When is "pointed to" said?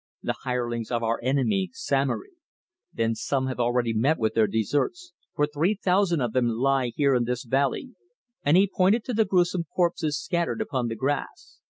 8.67-9.13